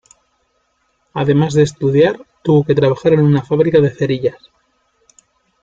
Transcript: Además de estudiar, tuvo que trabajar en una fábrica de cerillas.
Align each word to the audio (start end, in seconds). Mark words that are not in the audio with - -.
Además 1.13 1.53
de 1.53 1.61
estudiar, 1.61 2.19
tuvo 2.41 2.63
que 2.63 2.73
trabajar 2.73 3.13
en 3.13 3.19
una 3.19 3.43
fábrica 3.43 3.79
de 3.79 3.91
cerillas. 3.91 4.49